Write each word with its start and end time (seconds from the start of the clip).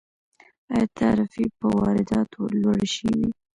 آیا 0.73 0.85
تعرفې 0.99 1.45
په 1.59 1.67
وارداتو 1.79 2.39
لوړې 2.61 2.87
شوي؟ 2.97 3.27